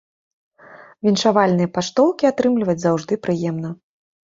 [1.07, 3.75] Віншавальныя паштоўкі атрымліваць заўжды прыемна.